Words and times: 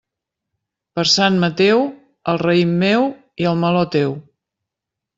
Per 0.99 1.03
Sant 1.11 1.37
Mateu, 1.43 1.85
el 2.33 2.41
raïm 2.47 2.75
meu 2.87 3.09
i 3.45 3.49
el 3.55 3.63
meló, 3.67 3.89
teu. 3.99 4.21